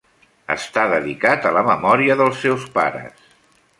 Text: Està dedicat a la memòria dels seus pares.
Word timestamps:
Està 0.53 0.85
dedicat 0.93 1.45
a 1.49 1.51
la 1.57 1.63
memòria 1.67 2.17
dels 2.23 2.41
seus 2.47 2.67
pares. 2.79 3.29